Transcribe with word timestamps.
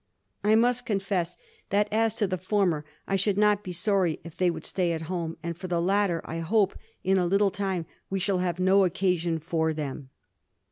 I 0.43 0.55
must 0.55 0.87
confess 0.87 1.37
that, 1.69 1.87
as 1.93 2.15
to 2.15 2.25
the 2.25 2.39
former, 2.39 2.83
I 3.07 3.15
should 3.15 3.37
not 3.37 3.63
be 3.63 3.71
sorry 3.71 4.19
if 4.23 4.35
they 4.35 4.49
would 4.49 4.65
stay 4.65 4.93
at 4.93 5.03
home, 5.03 5.37
and, 5.43 5.55
for 5.55 5.67
the 5.67 5.79
latter, 5.79 6.21
I 6.25 6.39
hope 6.39 6.75
in 7.03 7.19
a 7.19 7.29
Httle 7.29 7.53
time 7.53 7.85
we 8.09 8.17
shall 8.17 8.39
have 8.39 8.59
no 8.59 8.83
occasion 8.83 9.37
for 9.37 9.73
them.' 9.73 10.09